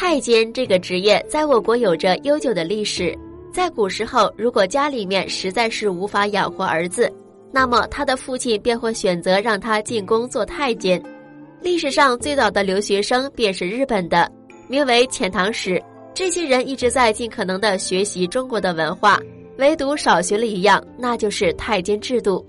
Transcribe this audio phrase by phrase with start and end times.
[0.00, 3.12] 太监这个职业在我国有着悠久的历史。
[3.52, 7.12] 在古时候，如果家里面实在是无法养活儿子，
[7.50, 11.02] 那么他的父亲便会选择让他进宫做太监。
[11.60, 14.30] 历史上最早的留学生便是日本的，
[14.68, 15.82] 名为遣唐使。
[16.14, 19.18] 这些人一直在尽可能的学习中国的文化，
[19.56, 22.46] 唯独少学了一样，那就是太监制度。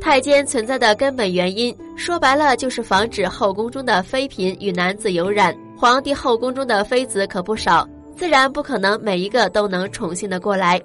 [0.00, 5.54] 太监存在的根本原因，说白了就是防止后宫中的妃嫔与男子有染。
[5.80, 10.82] 皇帝后宫中的妃子可不少，自然不可能每一个都能宠幸的过来。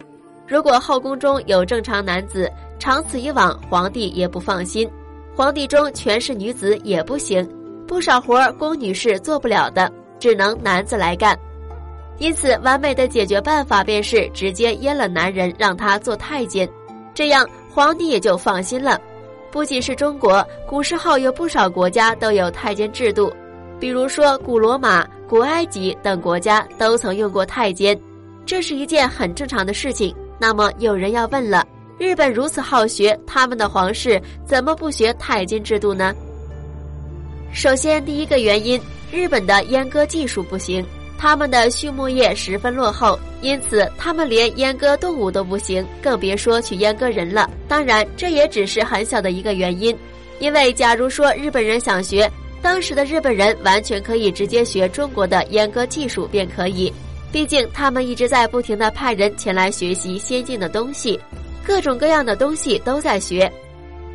[0.48, 2.48] 如果后宫中有正常男子，
[2.78, 4.88] 长此以往，皇帝也不放心。
[5.36, 7.44] 皇帝中全是女子也不行，
[7.88, 11.36] 不少活儿宫女是做不了的，只能男子来干。
[12.20, 16.70] 因此，完美的解决办法便是直接阉了男人，让他做太监，
[17.16, 19.02] 这样皇帝也就放心了。
[19.50, 23.34] 不仅是中国，古时候有不少国家都有太监制度。
[23.84, 28.00] 比如说，古罗马、古埃及等国家都曾用过太监，
[28.46, 30.16] 这是一件很正常的事情。
[30.40, 31.68] 那么有人要问了：
[31.98, 36.16] 日本如此好学，他们的皇室怎么不学太监制度呢？
[37.52, 38.80] 首先，第一个原因，
[39.12, 40.82] 日本的阉割技术不行，
[41.18, 47.52] 他们的畜牧业十分落后，因此他们连阉割动物都不行，更别说去阉割人了。
[47.68, 49.94] 当然，这也只是很小的一个原因，
[50.40, 52.32] 因为假如说日本人想学。
[52.64, 56.92] 当时的日本人完全可以直接学中国的阉割技术便可以，
[57.30, 61.20] 毕竟他们一直在不停的派人前来学习先进的东西，
[61.66, 63.52] 各种各样的东西都在学。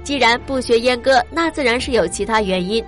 [0.02, 2.82] 既然不学阉割，那自然是有其他原因。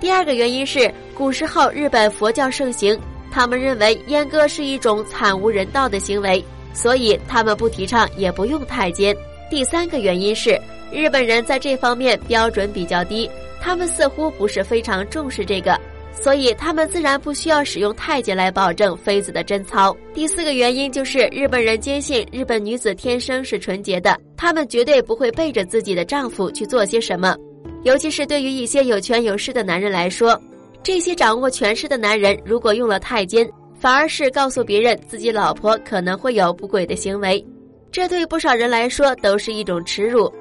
[0.00, 2.98] 第二个原因是古时候日本佛教盛行，
[3.30, 9.16] 他们认为阉割是一种惨无人道的行为，所以他们不提倡也不用太监。
[9.48, 10.60] 第三个原因是
[10.90, 13.30] 日本人在这方面标准比较低。
[13.60, 15.78] 他们似乎不是非常重视这个，
[16.12, 19.96] 所以他们自然不需要使用太监来保证妃子的贞操。
[20.14, 27.36] 第四个原因就是日本人坚信日本女子天生是纯洁的，他们绝对不会背着自己的丈夫去做些什么。
[27.82, 30.40] 尤其是对于一些有权有势的男人来说，
[30.82, 33.48] 这些掌握权势的男人如果用了太监，
[33.78, 37.44] 反而是告诉别人自己老婆可能会有不轨的行为，
[37.92, 40.32] 这对不少人来说都是一种耻辱。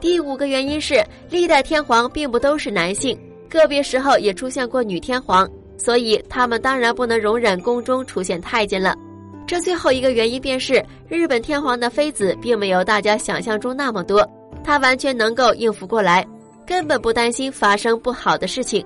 [0.00, 3.18] 第五个原因是，历代天皇并不都是男性，
[3.48, 8.94] 个别时候也出现过女天皇，所以他们当然不能容忍宫中出现太监了。
[9.46, 14.28] 这最后一个原因便是，日本天皇的妃子并没有大家想象中那么多，
[14.62, 16.26] 他完全能够应付过来，
[16.66, 18.84] 根本不担心发生不好的事情。